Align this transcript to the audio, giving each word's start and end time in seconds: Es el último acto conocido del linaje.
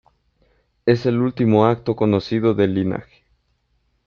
Es 0.87 1.05
el 1.05 1.19
último 1.21 1.67
acto 1.67 1.95
conocido 1.95 2.55
del 2.55 2.73
linaje. 2.73 3.23